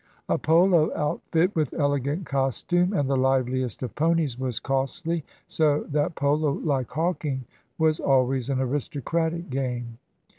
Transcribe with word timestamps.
A 0.27 0.39
polo 0.39 0.91
outfit 0.95 1.55
with 1.55 1.75
elegant 1.77 2.25
costume 2.25 2.91
and 2.91 3.07
the 3.07 3.15
liveliest 3.15 3.83
of 3.83 3.93
ponies 3.93 4.39
was 4.39 4.59
costly, 4.59 5.23
so 5.45 5.83
that 5.91 6.15
polo, 6.15 6.53
like 6.53 6.89
hawking, 6.89 7.45
was 7.77 7.99
always 7.99 8.49
an 8.49 8.59
aristo 8.59 8.99
cratic 8.99 9.51
game. 9.51 9.99